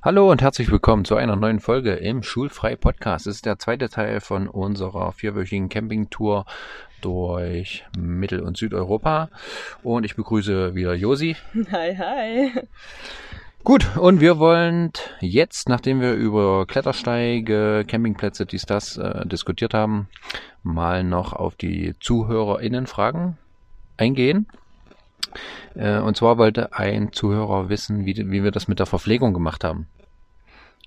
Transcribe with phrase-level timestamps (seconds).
[0.00, 3.26] Hallo und herzlich willkommen zu einer neuen Folge im Schulfrei Podcast.
[3.26, 6.46] Es ist der zweite Teil von unserer vierwöchigen Campingtour
[7.00, 9.28] durch Mittel- und Südeuropa.
[9.82, 11.34] Und ich begrüße wieder Josi.
[11.72, 12.52] Hi, hi.
[13.64, 20.08] Gut, und wir wollen jetzt, nachdem wir über Klettersteige, Campingplätze, dies, das äh, diskutiert haben,
[20.62, 23.36] mal noch auf die ZuhörerInnen-Fragen
[23.96, 24.46] eingehen.
[25.74, 29.64] Äh, und zwar wollte ein Zuhörer wissen, wie, wie wir das mit der Verpflegung gemacht
[29.64, 29.86] haben.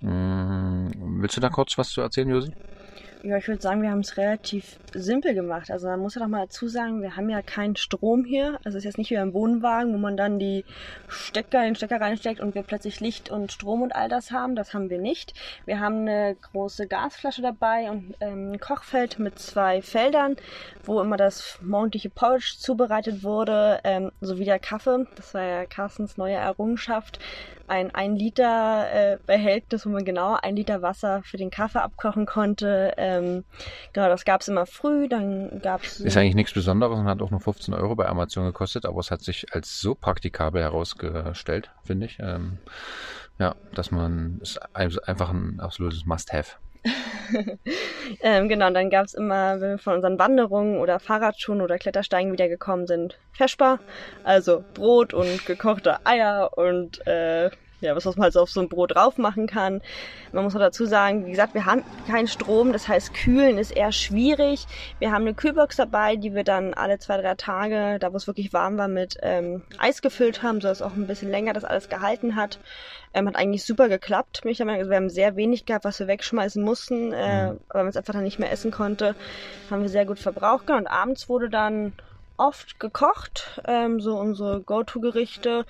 [0.02, 0.88] Mm,
[1.22, 2.52] willst du da kurz was zu erzählen, Josi?
[3.24, 5.70] Ja, ich würde sagen, wir haben es relativ simpel gemacht.
[5.70, 8.58] Also man muss ja doch mal dazu sagen, wir haben ja keinen Strom hier.
[8.64, 10.66] Also es ist jetzt nicht wie beim Wohnwagen, wo man dann die
[11.08, 14.56] Stecker, den Stecker reinsteckt und wir plötzlich Licht und Strom und all das haben.
[14.56, 15.36] Das haben wir nicht.
[15.66, 20.36] Wir haben eine große Gasflasche dabei und ähm, ein Kochfeld mit zwei Feldern,
[20.84, 25.06] wo immer das morgendliche Porridge zubereitet wurde, ähm, sowie der Kaffee.
[25.16, 27.20] Das war ja Carstens neue Errungenschaft.
[27.68, 32.26] Ein 1 Liter äh, Behältnis, wo man genau ein Liter Wasser für den Kaffee abkochen
[32.26, 32.94] konnte.
[32.98, 33.11] Ähm,
[33.94, 35.08] genau, das gab's immer früh.
[35.08, 38.86] Dann gab's Ist eigentlich nichts Besonderes und hat auch nur 15 Euro bei Amazon gekostet,
[38.86, 42.20] aber es hat sich als so praktikabel herausgestellt, finde ich.
[42.20, 42.58] Ähm,
[43.40, 46.58] ja, dass man es ist einfach ein absolutes Must-Have.
[48.22, 52.32] ähm, genau, und dann gab's immer, wenn wir von unseren Wanderungen oder Fahrradschuhen oder Klettersteigen
[52.32, 53.80] wiedergekommen sind, Feschbar,
[54.24, 57.52] also Brot und gekochte Eier und äh,
[57.82, 59.82] ja, was, was man halt so auf so ein Brot drauf machen kann.
[60.32, 63.72] Man muss noch dazu sagen, wie gesagt, wir haben keinen Strom, das heißt, kühlen ist
[63.72, 64.66] eher schwierig.
[65.00, 68.28] Wir haben eine Kühlbox dabei, die wir dann alle zwei, drei Tage, da wo es
[68.28, 71.90] wirklich warm war, mit ähm, Eis gefüllt haben, sodass auch ein bisschen länger das alles
[71.90, 72.60] gehalten hat.
[73.14, 74.46] Ähm, hat eigentlich super geklappt.
[74.46, 77.60] Mich also wir haben sehr wenig gehabt, was wir wegschmeißen mussten, äh, mhm.
[77.70, 79.16] weil man es einfach dann nicht mehr essen konnte.
[79.70, 80.70] Haben wir sehr gut verbraucht.
[80.70, 81.94] Und abends wurde dann
[82.42, 85.66] oft gekocht, ähm, so unsere Go-To-Gerichte.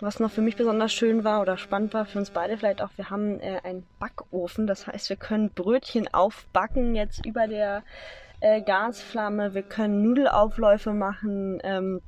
[0.00, 2.90] Was noch für mich besonders schön war oder spannend war für uns beide vielleicht auch,
[2.96, 4.66] wir haben äh, einen Backofen.
[4.66, 7.84] Das heißt, wir können Brötchen aufbacken jetzt über der
[8.40, 9.54] äh, Gasflamme.
[9.54, 11.60] Wir können Nudelaufläufe machen.
[11.62, 12.00] Ähm,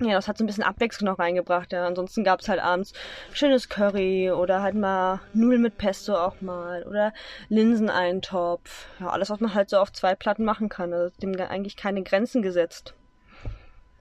[0.00, 1.72] ja, das hat so ein bisschen Abwechslung noch reingebracht.
[1.72, 1.86] Ja.
[1.86, 2.92] Ansonsten gab es halt abends
[3.32, 7.12] schönes Curry oder halt mal Nudeln mit Pesto auch mal oder
[7.48, 8.86] Linseneintopf.
[9.00, 10.92] Ja, alles, was man halt so auf zwei Platten machen kann.
[10.92, 12.94] Also dem eigentlich keine Grenzen gesetzt.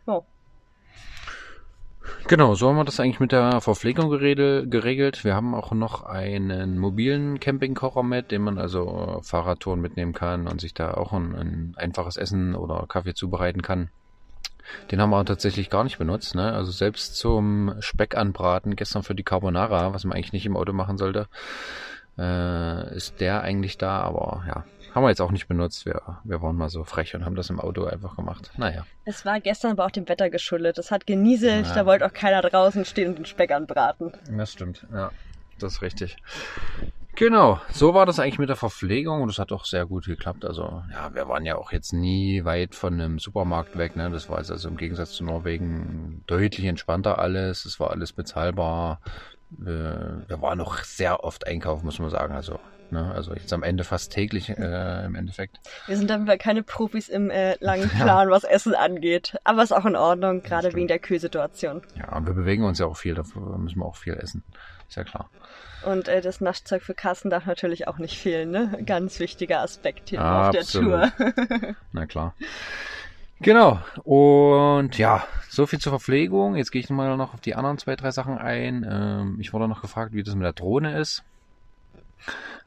[0.05, 0.23] Oh.
[2.27, 5.23] Genau, so haben wir das eigentlich mit der Verpflegung geregelt.
[5.23, 10.61] Wir haben auch noch einen mobilen Campingkocher mit, den man also Fahrradtouren mitnehmen kann und
[10.61, 13.89] sich da auch ein, ein einfaches Essen oder Kaffee zubereiten kann.
[14.91, 16.35] Den haben wir tatsächlich gar nicht benutzt.
[16.35, 16.53] Ne?
[16.53, 20.73] Also selbst zum Speck anbraten, gestern für die Carbonara, was man eigentlich nicht im Auto
[20.73, 21.27] machen sollte,
[22.17, 24.01] äh, ist der eigentlich da.
[24.01, 25.85] Aber ja, haben wir jetzt auch nicht benutzt.
[25.85, 28.51] Wir, wir waren mal so frech und haben das im Auto einfach gemacht.
[28.57, 28.85] Naja.
[29.05, 30.77] Es war gestern aber auch dem Wetter geschuldet.
[30.77, 31.73] Es hat genieselt, ja.
[31.73, 34.11] da wollte auch keiner draußen stehen und den Speck anbraten.
[34.35, 35.11] Das stimmt, ja.
[35.59, 36.17] Das ist richtig.
[37.15, 40.45] Genau, so war das eigentlich mit der Verpflegung und das hat auch sehr gut geklappt.
[40.45, 43.95] Also ja, wir waren ja auch jetzt nie weit von einem Supermarkt weg.
[43.95, 44.09] Ne?
[44.09, 47.65] Das war jetzt also im Gegensatz zu Norwegen deutlich entspannter alles.
[47.65, 49.01] Es war alles bezahlbar.
[49.51, 52.33] Wir, wir waren noch sehr oft einkaufen, muss man sagen.
[52.33, 52.59] Also
[52.91, 53.11] Ne?
[53.13, 55.59] Also jetzt am Ende fast täglich äh, im Endeffekt.
[55.87, 58.29] Wir sind dann keine Profis im äh, langen Plan, ja.
[58.29, 59.37] was Essen angeht.
[59.43, 61.81] Aber ist auch in Ordnung, gerade wegen der Kühlsituation.
[61.95, 64.43] Ja, und wir bewegen uns ja auch viel, dafür müssen wir auch viel essen.
[64.89, 65.29] Ist ja klar.
[65.85, 68.77] Und äh, das Naschzeug für Kassen darf natürlich auch nicht fehlen, ne?
[68.85, 70.93] Ganz wichtiger Aspekt hier Absolut.
[70.93, 71.75] auf der Tour.
[71.91, 72.35] Na klar.
[73.41, 73.79] Genau.
[74.03, 76.55] Und ja, so viel zur Verpflegung.
[76.55, 78.85] Jetzt gehe ich mal noch auf die anderen zwei, drei Sachen ein.
[78.89, 81.23] Ähm, ich wurde noch gefragt, wie das mit der Drohne ist.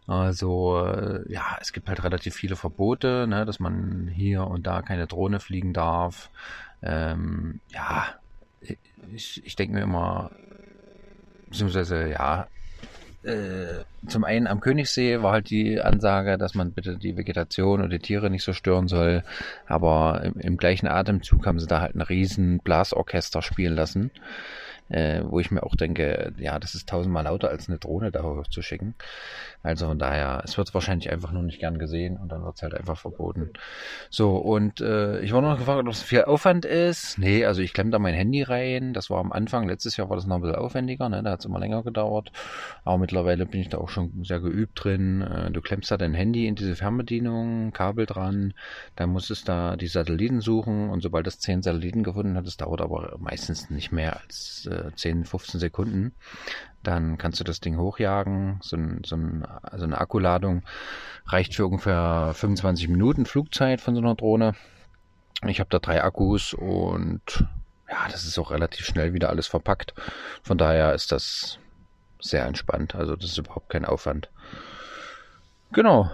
[0.06, 4.82] Also äh, ja, es gibt halt relativ viele Verbote, ne, dass man hier und da
[4.82, 6.30] keine Drohne fliegen darf.
[6.82, 8.06] Ähm, ja,
[9.12, 10.32] ich, ich denke mir immer,
[11.48, 12.48] beziehungsweise ja,
[13.24, 17.90] äh, zum einen am Königssee war halt die Ansage, dass man bitte die Vegetation und
[17.90, 19.22] die Tiere nicht so stören soll,
[19.66, 24.10] aber im, im gleichen Atemzug haben sie da halt ein riesen Blasorchester spielen lassen
[24.88, 28.22] äh, wo ich mir auch denke, ja, das ist tausendmal lauter als eine Drohne da
[28.50, 28.94] schicken.
[29.62, 32.62] Also von daher, es wird wahrscheinlich einfach nur nicht gern gesehen und dann wird es
[32.62, 33.50] halt einfach verboten.
[34.10, 37.18] So, und äh, ich wurde noch gefragt, ob es viel Aufwand ist.
[37.18, 38.92] Nee, also ich klemme da mein Handy rein.
[38.92, 41.22] Das war am Anfang, letztes Jahr war das noch ein bisschen aufwendiger, ne?
[41.22, 42.30] da hat es immer länger gedauert.
[42.84, 45.22] Aber mittlerweile bin ich da auch schon sehr geübt drin.
[45.22, 48.52] Äh, du klemmst da dein Handy in diese Fernbedienung, Kabel dran,
[48.96, 52.82] dann musstest da die Satelliten suchen und sobald das zehn Satelliten gefunden hat, das dauert
[52.82, 56.14] aber meistens nicht mehr als äh, 10, 15 Sekunden.
[56.82, 58.58] Dann kannst du das Ding hochjagen.
[58.62, 60.62] So, ein, so ein, also eine Akkuladung
[61.26, 64.54] reicht für ungefähr 25 Minuten Flugzeit von so einer Drohne.
[65.46, 67.46] Ich habe da drei Akkus und
[67.90, 69.94] ja, das ist auch relativ schnell wieder alles verpackt.
[70.42, 71.58] Von daher ist das
[72.20, 72.94] sehr entspannt.
[72.94, 74.30] Also das ist überhaupt kein Aufwand.
[75.72, 76.10] Genau.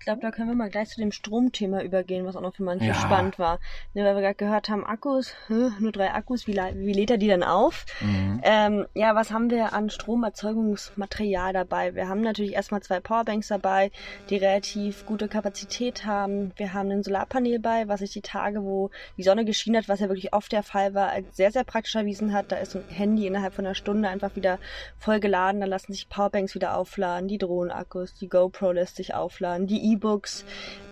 [0.00, 2.62] Ich glaube, da können wir mal gleich zu dem Stromthema übergehen, was auch noch für
[2.62, 2.94] manche ja.
[2.94, 3.58] spannend war.
[3.92, 7.28] Ne, weil wir gerade gehört haben, Akkus, nur drei Akkus, wie, wie lädt er die
[7.28, 7.84] dann auf?
[8.00, 8.40] Mhm.
[8.42, 11.94] Ähm, ja, was haben wir an Stromerzeugungsmaterial dabei?
[11.94, 13.90] Wir haben natürlich erstmal zwei Powerbanks dabei,
[14.30, 16.52] die relativ gute Kapazität haben.
[16.56, 18.88] Wir haben ein Solarpanel bei, was sich die Tage, wo
[19.18, 21.94] die Sonne geschienen hat, was ja wirklich oft der Fall war, als sehr, sehr praktisch
[21.94, 22.52] erwiesen hat.
[22.52, 24.60] Da ist ein Handy innerhalb von einer Stunde einfach wieder
[24.98, 25.60] voll geladen.
[25.60, 30.44] Da lassen sich Powerbanks wieder aufladen, die Drohnenakkus, die GoPro lässt sich aufladen, die E-Books.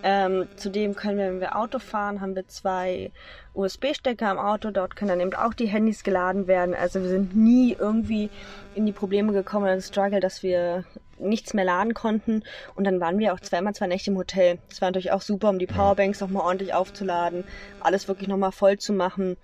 [0.03, 3.11] Ähm, zudem können wir, wenn wir Auto fahren, haben wir zwei
[3.53, 4.71] USB-Stecker im Auto.
[4.71, 6.75] Dort können dann eben auch die Handys geladen werden.
[6.75, 8.29] Also wir sind nie irgendwie
[8.75, 10.85] in die Probleme gekommen oder Struggle, dass wir
[11.17, 12.43] nichts mehr laden konnten.
[12.75, 14.59] Und dann waren wir auch zweimal zwei Nächte im Hotel.
[14.69, 17.43] Das war natürlich auch super, um die Powerbanks nochmal ordentlich aufzuladen,
[17.81, 19.35] alles wirklich nochmal voll zu machen.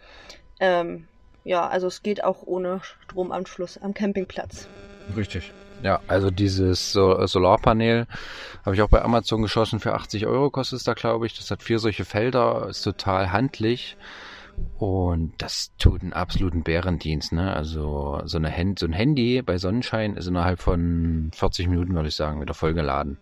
[0.60, 1.08] Ähm,
[1.44, 4.68] ja, also es geht auch ohne Stromanschluss am Campingplatz.
[5.16, 5.52] Richtig.
[5.84, 8.08] Ja, also dieses Solarpanel
[8.66, 11.38] habe ich auch bei Amazon geschossen für 80 Euro kostet es da, glaube ich.
[11.38, 13.98] Das hat vier solche Felder, ist total handlich.
[14.78, 17.54] Und das tut einen absoluten Bärendienst, ne?
[17.54, 22.08] Also so, eine Hand, so ein Handy bei Sonnenschein ist innerhalb von 40 Minuten, würde
[22.08, 23.18] ich sagen, wieder vollgeladen.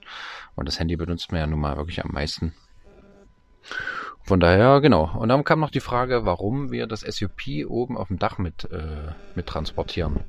[0.55, 2.53] Und das Handy benutzt man ja nun mal wirklich am meisten.
[4.23, 5.11] Von daher, genau.
[5.17, 8.65] Und dann kam noch die Frage, warum wir das SUP oben auf dem Dach mit,
[8.71, 10.21] äh, mit transportieren.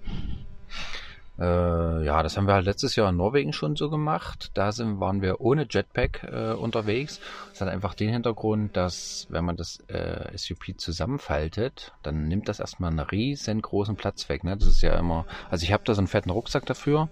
[1.39, 4.51] Äh, ja, das haben wir halt letztes Jahr in Norwegen schon so gemacht.
[4.55, 7.21] Da sind, waren wir ohne Jetpack äh, unterwegs.
[7.51, 12.61] Das hat einfach den Hintergrund, dass wenn man das äh, SUP zusammenfaltet, dann nimmt das
[12.61, 14.45] erstmal einen riesengroßen Platz weg.
[14.45, 14.57] Ne?
[14.57, 17.09] Das ist ja immer, also ich habe da so einen fetten Rucksack dafür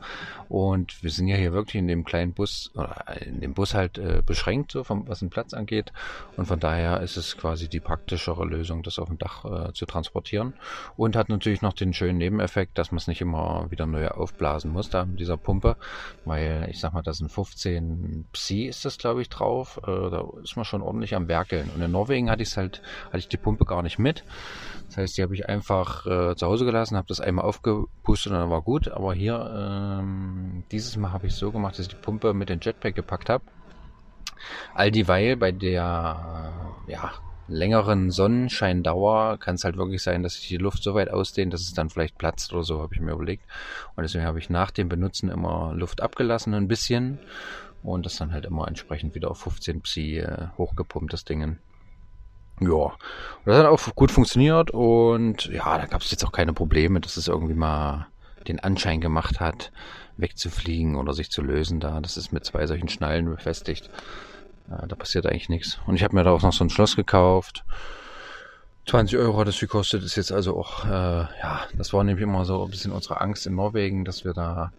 [0.48, 3.98] und wir sind ja hier wirklich in dem kleinen Bus, oder in dem Bus halt
[3.98, 5.92] äh, beschränkt, so vom, was den Platz angeht.
[6.36, 9.86] Und von daher ist es quasi die praktischere Lösung, das auf dem Dach äh, zu
[9.86, 10.54] transportieren.
[10.96, 14.70] Und hat natürlich noch den schönen Nebeneffekt, dass man es nicht immer wieder neu aufblasen
[14.70, 15.76] muss, da mit dieser Pumpe,
[16.24, 20.24] weil ich sag mal, da sind 15 Psi ist das glaube ich drauf, äh, da
[20.42, 21.70] ist man schon ordentlich am werkeln.
[21.74, 24.24] Und in Norwegen hatte ich halt, hatte ich die Pumpe gar nicht mit.
[24.88, 28.38] Das heißt, die habe ich einfach äh, zu Hause gelassen, habe das einmal aufgepustet und
[28.38, 28.88] dann war gut.
[28.88, 32.60] Aber hier, ähm, dieses Mal habe ich so gemacht, dass ich die Pumpe mit dem
[32.60, 33.44] Jetpack gepackt habe.
[34.74, 37.12] All dieweil bei der, äh, ja,
[37.52, 41.62] längeren Sonnenscheindauer kann es halt wirklich sein, dass sich die Luft so weit ausdehnt, dass
[41.62, 43.44] es dann vielleicht platzt oder so, habe ich mir überlegt.
[43.96, 47.18] Und deswegen habe ich nach dem Benutzen immer Luft abgelassen, ein bisschen.
[47.82, 51.58] Und das dann halt immer entsprechend wieder auf 15 Psi äh, hochgepumpt, das Ding.
[52.60, 52.92] Ja,
[53.44, 57.16] das hat auch gut funktioniert und ja, da gab es jetzt auch keine Probleme, dass
[57.16, 58.06] es irgendwie mal
[58.46, 59.72] den Anschein gemacht hat,
[60.16, 62.00] wegzufliegen oder sich zu lösen da.
[62.00, 63.90] Das ist mit zwei solchen Schnallen befestigt.
[64.86, 65.78] Da passiert eigentlich nichts.
[65.86, 67.64] Und ich habe mir da auch noch so ein Schloss gekauft.
[68.86, 72.44] 20 Euro hat es gekostet, ist jetzt also auch, äh, ja, das war nämlich immer
[72.44, 74.72] so ein bisschen unsere Angst in Norwegen, dass wir da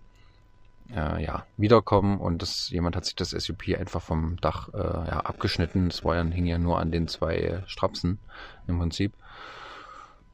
[0.93, 5.21] äh, ja, wiederkommen und das, jemand hat sich das SUP einfach vom Dach äh, ja,
[5.21, 5.89] abgeschnitten.
[5.89, 8.19] Das war ja, hing ja nur an den zwei Strapsen
[8.67, 9.13] im Prinzip.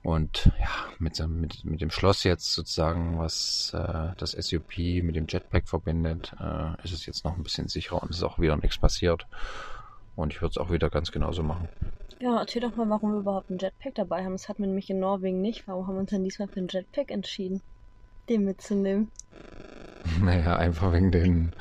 [0.01, 5.28] Und ja, mit, mit, mit dem Schloss jetzt sozusagen, was äh, das SUP mit dem
[5.28, 8.56] Jetpack verbindet, äh, ist es jetzt noch ein bisschen sicherer und es ist auch wieder
[8.56, 9.28] nichts passiert.
[10.16, 11.69] Und ich würde es auch wieder ganz genauso machen.
[12.19, 14.34] Ja, erzähl doch mal, warum wir überhaupt einen Jetpack dabei haben.
[14.34, 15.68] Das hatten wir nämlich in Norwegen nicht.
[15.68, 17.62] Warum haben wir uns denn diesmal für einen Jetpack entschieden,
[18.30, 19.12] den mitzunehmen?
[20.22, 21.53] Naja, einfach wegen den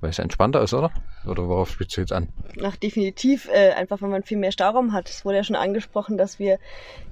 [0.00, 0.90] weil es entspannter ist, oder?
[1.26, 2.28] Oder worauf spielst du jetzt an?
[2.62, 3.48] Ach, definitiv.
[3.48, 5.08] Äh, einfach, wenn man viel mehr Stauraum hat.
[5.08, 6.58] Es wurde ja schon angesprochen, dass wir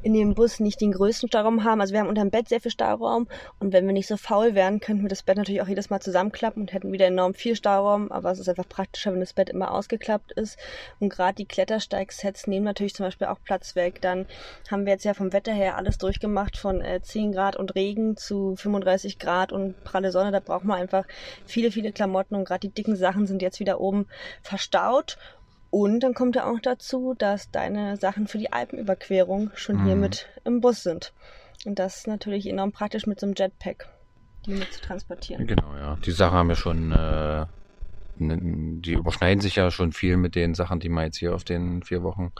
[0.02, 1.80] in dem Bus nicht den größten Stauraum haben.
[1.80, 3.26] Also wir haben unter dem Bett sehr viel Stauraum.
[3.58, 6.00] Und wenn wir nicht so faul wären, könnten wir das Bett natürlich auch jedes Mal
[6.00, 8.10] zusammenklappen und hätten wieder enorm viel Stauraum.
[8.12, 10.58] Aber es ist einfach praktischer, wenn das Bett immer ausgeklappt ist.
[11.00, 14.00] Und gerade die Klettersteigsets nehmen natürlich zum Beispiel auch Platz weg.
[14.00, 14.26] Dann
[14.70, 18.16] haben wir jetzt ja vom Wetter her alles durchgemacht von äh, 10 Grad und Regen
[18.16, 20.32] zu 35 Grad und pralle Sonne.
[20.32, 21.04] Da braucht man einfach
[21.44, 24.05] viele, viele Klamotten und gerade die dicken Sachen sind jetzt wieder oben
[24.42, 25.18] verstaut.
[25.70, 29.84] Und dann kommt ja auch dazu, dass deine Sachen für die Alpenüberquerung schon mhm.
[29.84, 31.12] hier mit im Bus sind.
[31.64, 33.88] Und das ist natürlich enorm praktisch mit so einem Jetpack,
[34.46, 35.46] die mit zu transportieren.
[35.46, 35.96] Genau, ja.
[36.04, 37.46] Die Sachen haben wir schon äh,
[38.18, 41.82] die überschneiden sich ja schon viel mit den Sachen, die man jetzt hier auf den
[41.82, 42.32] vier Wochen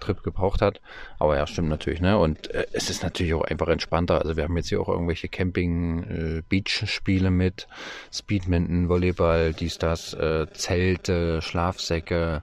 [0.00, 0.80] Trip gebraucht hat.
[1.18, 2.18] Aber ja, stimmt natürlich, ne?
[2.18, 4.20] Und äh, es ist natürlich auch einfach entspannter.
[4.20, 7.68] Also wir haben jetzt hier auch irgendwelche Camping-Beach-Spiele äh, mit,
[8.12, 12.42] Speedminton, Volleyball, dies, das, äh, Zelte, Schlafsäcke.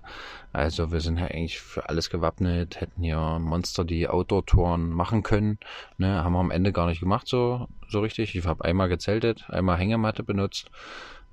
[0.53, 5.59] Also wir sind ja eigentlich für alles gewappnet, hätten hier Monster die Outdoor-Touren machen können.
[5.97, 6.23] Ne?
[6.23, 8.35] Haben wir am Ende gar nicht gemacht so, so richtig.
[8.35, 10.69] Ich habe einmal gezeltet, einmal Hängematte benutzt.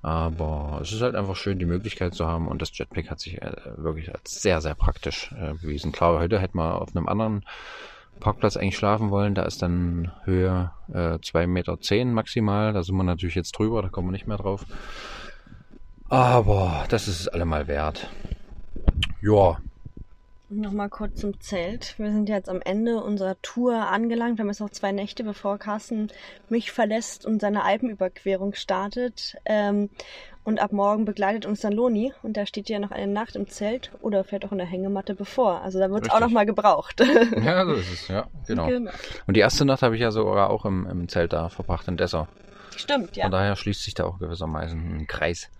[0.01, 3.41] Aber es ist halt einfach schön, die Möglichkeit zu haben und das Jetpack hat sich
[3.41, 5.91] äh, wirklich als sehr, sehr praktisch äh, bewiesen.
[5.91, 7.43] Klar, heute hätte man auf einem anderen
[8.19, 9.35] Parkplatz eigentlich schlafen wollen.
[9.35, 12.73] Da ist dann Höhe äh, 2,10 Meter maximal.
[12.73, 14.65] Da sind wir natürlich jetzt drüber, da kommen wir nicht mehr drauf.
[16.07, 18.09] Aber das ist es allemal wert.
[19.21, 19.57] Ja,
[20.51, 21.93] Nochmal kurz zum Zelt.
[21.99, 24.37] Wir sind jetzt am Ende unserer Tour angelangt.
[24.37, 26.07] Wir haben jetzt noch zwei Nächte, bevor Carsten
[26.49, 29.37] mich verlässt und seine Alpenüberquerung startet.
[29.45, 29.91] Ähm,
[30.43, 32.13] und ab morgen begleitet uns dann Loni.
[32.23, 35.13] Und da steht ja noch eine Nacht im Zelt oder vielleicht auch in der Hängematte
[35.13, 35.61] bevor.
[35.61, 36.99] Also da wird es auch nochmal gebraucht.
[37.43, 38.67] Ja, so ist es, ja, genau.
[38.67, 38.91] genau.
[39.27, 41.95] Und die erste Nacht habe ich ja sogar auch im, im Zelt da verbracht in
[41.95, 42.27] Dessau.
[42.75, 43.25] Stimmt, ja.
[43.25, 45.51] Von daher schließt sich da auch gewissermaßen ein Kreis.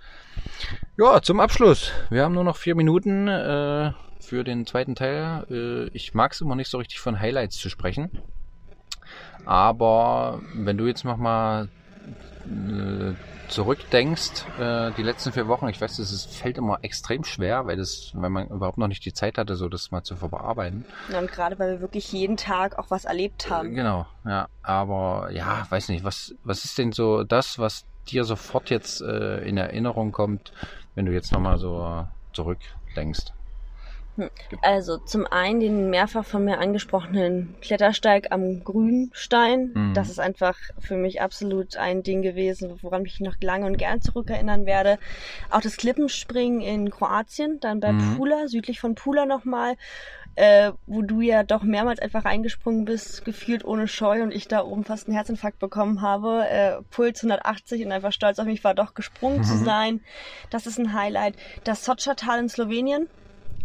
[0.98, 1.92] Ja, zum Abschluss.
[2.10, 3.28] Wir haben nur noch vier Minuten.
[3.28, 3.92] Äh,
[4.30, 5.46] für den zweiten Teil.
[5.50, 8.22] Äh, ich mag es immer nicht so richtig von Highlights zu sprechen.
[9.46, 11.70] Aber wenn du jetzt nochmal
[12.46, 13.14] äh,
[13.48, 18.12] zurückdenkst, äh, die letzten vier Wochen, ich weiß, es fällt immer extrem schwer, weil das,
[18.14, 20.86] weil man überhaupt noch nicht die Zeit hatte, so das mal zu verarbeiten.
[21.12, 23.74] Ja, und gerade weil wir wirklich jeden Tag auch was erlebt haben.
[23.74, 24.48] Genau, ja.
[24.62, 29.40] Aber ja, weiß nicht, was, was ist denn so das, was dir sofort jetzt äh,
[29.48, 30.52] in Erinnerung kommt,
[30.96, 33.34] wenn du jetzt nochmal so zurückdenkst?
[34.62, 39.72] Also zum einen den mehrfach von mir angesprochenen Klettersteig am Grünstein.
[39.74, 39.94] Mhm.
[39.94, 44.02] Das ist einfach für mich absolut ein Ding gewesen, woran ich noch lange und gern
[44.02, 44.98] zurückerinnern werde.
[45.50, 48.18] Auch das Klippenspringen in Kroatien, dann bei mhm.
[48.18, 49.76] Pula, südlich von Pula nochmal.
[50.36, 54.64] Äh, wo du ja doch mehrmals einfach eingesprungen bist, gefühlt ohne Scheu und ich da
[54.64, 56.48] oben fast einen Herzinfarkt bekommen habe.
[56.50, 59.44] Äh, Puls 180 und einfach stolz auf mich war, doch gesprungen mhm.
[59.44, 60.02] zu sein.
[60.50, 61.36] Das ist ein Highlight.
[61.66, 63.10] Das Sotschertal in Slowenien,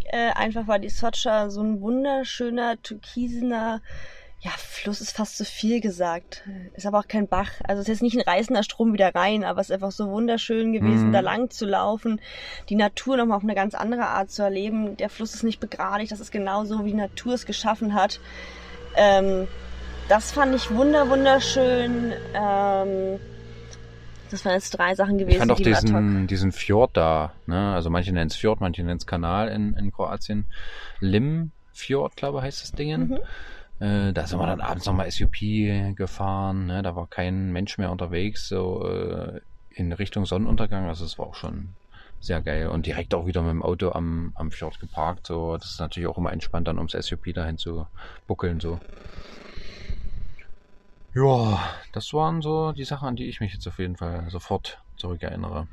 [0.06, 3.80] äh, einfach weil die Socha so ein wunderschöner, türkisener,
[4.44, 6.44] ja, Fluss ist fast zu viel gesagt.
[6.74, 7.50] Ist aber auch kein Bach.
[7.66, 10.10] Also es ist jetzt nicht ein reißender Strom wieder rein, aber es ist einfach so
[10.10, 11.12] wunderschön gewesen, mhm.
[11.12, 12.20] da lang zu laufen,
[12.68, 14.98] die Natur nochmal auf eine ganz andere Art zu erleben.
[14.98, 18.20] Der Fluss ist nicht begradigt, das ist genau so, wie die Natur es geschaffen hat.
[18.96, 19.48] Ähm,
[20.10, 22.12] das fand ich wunder, wunderschön.
[22.34, 23.18] Ähm,
[24.30, 25.36] das waren jetzt drei Sachen gewesen.
[25.36, 27.72] Ich fand auch diesen, diesen Fjord da, ne?
[27.72, 30.44] Also manche nennen es Fjord, manche nennen es Kanal in, in Kroatien.
[31.00, 33.08] Lim Fjord, glaube ich, heißt das Ding.
[33.08, 33.18] Mhm.
[33.80, 36.82] Äh, da sind wir dann abends nochmal SUP gefahren, ne?
[36.82, 39.40] Da war kein Mensch mehr unterwegs, so äh,
[39.70, 40.86] in Richtung Sonnenuntergang.
[40.86, 41.74] Also es war auch schon
[42.20, 42.68] sehr geil.
[42.68, 45.26] Und direkt auch wieder mit dem Auto am, am Fjord geparkt.
[45.26, 47.86] So, das ist natürlich auch immer entspannt, dann ums SUP dahin zu
[48.26, 48.60] buckeln.
[48.60, 48.80] So.
[51.14, 51.60] Ja,
[51.92, 55.66] das waren so die Sachen, an die ich mich jetzt auf jeden Fall sofort zurückerinnere.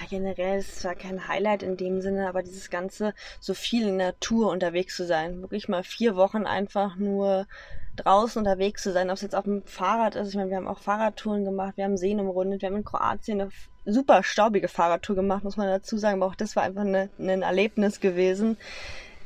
[0.00, 3.96] Ja, generell ist zwar kein Highlight in dem Sinne, aber dieses ganze so viel in
[3.96, 7.46] Natur unterwegs zu sein, wirklich mal vier Wochen einfach nur
[7.96, 10.28] draußen unterwegs zu sein, ob es jetzt auf dem Fahrrad ist.
[10.28, 13.40] Ich meine, wir haben auch Fahrradtouren gemacht, wir haben Seen umrundet, wir haben in Kroatien
[13.40, 13.50] eine
[13.86, 17.42] super staubige Fahrradtour gemacht, muss man dazu sagen, aber auch das war einfach eine, ein
[17.42, 18.56] Erlebnis gewesen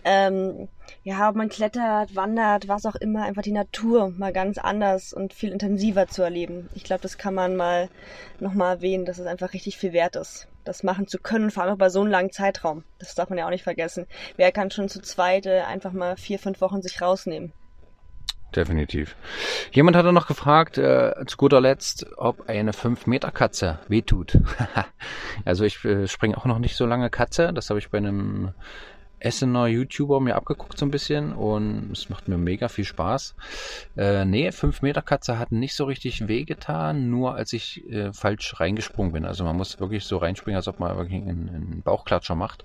[0.04, 0.68] ähm,
[1.04, 5.32] ja, ob man klettert, wandert, was auch immer, einfach die Natur mal ganz anders und
[5.32, 6.68] viel intensiver zu erleben.
[6.74, 7.88] Ich glaube, das kann man mal
[8.40, 11.74] nochmal erwähnen, dass es einfach richtig viel wert ist, das machen zu können, vor allem
[11.74, 12.84] auch bei so einem langen Zeitraum.
[12.98, 14.06] Das darf man ja auch nicht vergessen.
[14.36, 17.52] Wer kann schon zu zweit äh, einfach mal vier, fünf Wochen sich rausnehmen?
[18.54, 19.16] Definitiv.
[19.72, 24.38] Jemand hat noch gefragt, äh, zu guter Letzt, ob eine 5-Meter-Katze wehtut.
[25.46, 27.52] also ich äh, springe auch noch nicht so lange Katze.
[27.54, 28.52] Das habe ich bei einem
[29.24, 33.34] Essener YouTuber mir abgeguckt so ein bisschen und es macht mir mega viel Spaß.
[33.96, 38.58] Äh, nee, 5 Meter Katze hat nicht so richtig wehgetan, nur als ich äh, falsch
[38.60, 39.24] reingesprungen bin.
[39.24, 42.64] Also man muss wirklich so reinspringen, als ob man wirklich einen, einen Bauchklatscher macht.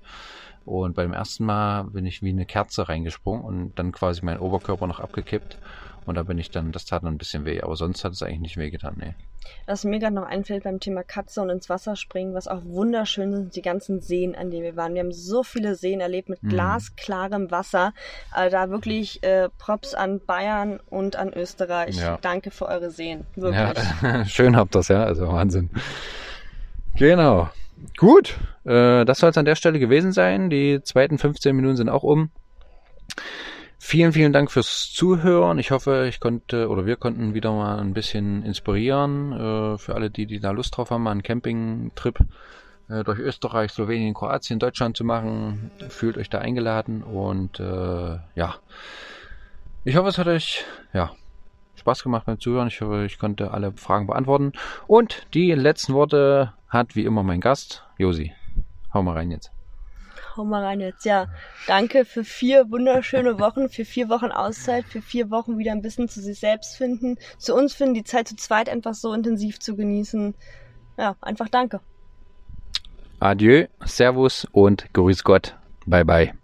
[0.64, 4.86] Und beim ersten Mal bin ich wie eine Kerze reingesprungen und dann quasi mein Oberkörper
[4.86, 5.58] noch abgekippt.
[6.08, 8.22] Und da bin ich dann, das tat dann ein bisschen weh, aber sonst hat es
[8.22, 9.14] eigentlich nicht weh getan, nee.
[9.66, 13.32] Was mir gerade noch einfällt beim Thema Katze und ins Wasser springen, was auch wunderschön
[13.32, 14.94] sind, die ganzen Seen, an denen wir waren.
[14.94, 16.48] Wir haben so viele Seen erlebt mit mhm.
[16.48, 17.92] glasklarem Wasser.
[18.30, 21.96] Also da wirklich äh, Props an Bayern und an Österreich.
[21.96, 22.18] Ja.
[22.22, 23.26] Danke für eure Seen.
[23.36, 23.84] Wirklich.
[24.02, 25.04] Ja, schön habt das, ja.
[25.04, 25.68] Also Wahnsinn.
[26.96, 27.50] Genau.
[27.98, 30.48] Gut, äh, das soll es an der Stelle gewesen sein.
[30.48, 32.30] Die zweiten 15 Minuten sind auch um.
[33.90, 35.58] Vielen, vielen Dank fürs Zuhören.
[35.58, 40.10] Ich hoffe, ich konnte oder wir konnten wieder mal ein bisschen inspirieren äh, für alle,
[40.10, 42.18] die, die da Lust drauf haben, mal einen Campingtrip
[42.90, 45.70] äh, durch Österreich, Slowenien, Kroatien, Deutschland zu machen.
[45.88, 48.56] Fühlt euch da eingeladen und äh, ja,
[49.84, 51.12] ich hoffe, es hat euch ja
[51.76, 52.68] Spaß gemacht beim Zuhören.
[52.68, 54.52] Ich hoffe, ich konnte alle Fragen beantworten.
[54.86, 58.34] Und die letzten Worte hat wie immer mein Gast, Josi.
[58.92, 59.50] Hau mal rein jetzt
[60.38, 61.04] hau mal rein jetzt.
[61.04, 61.26] Ja,
[61.66, 66.08] danke für vier wunderschöne Wochen, für vier Wochen Auszeit, für vier Wochen wieder ein bisschen
[66.08, 69.76] zu sich selbst finden, zu uns finden, die Zeit zu zweit einfach so intensiv zu
[69.76, 70.34] genießen.
[70.96, 71.80] Ja, einfach danke.
[73.20, 75.56] Adieu, Servus und Grüß Gott.
[75.86, 76.37] Bye bye.